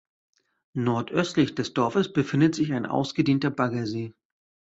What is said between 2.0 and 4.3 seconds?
befindet sich ein ausgedehnter Baggersee.